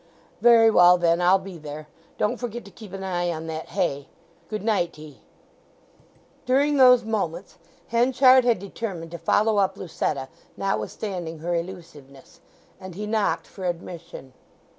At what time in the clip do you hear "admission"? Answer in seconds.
13.65-14.33